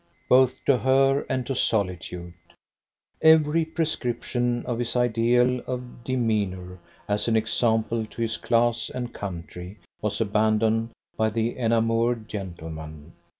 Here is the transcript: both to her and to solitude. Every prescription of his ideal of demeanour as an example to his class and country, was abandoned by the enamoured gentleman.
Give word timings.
both 0.27 0.65
to 0.65 0.79
her 0.79 1.23
and 1.29 1.45
to 1.45 1.53
solitude. 1.53 2.33
Every 3.21 3.63
prescription 3.65 4.65
of 4.65 4.79
his 4.79 4.95
ideal 4.95 5.59
of 5.67 6.03
demeanour 6.03 6.79
as 7.07 7.27
an 7.27 7.35
example 7.35 8.07
to 8.07 8.21
his 8.23 8.37
class 8.37 8.89
and 8.89 9.13
country, 9.13 9.77
was 10.01 10.19
abandoned 10.19 10.89
by 11.15 11.29
the 11.29 11.55
enamoured 11.55 12.27
gentleman. 12.27 13.13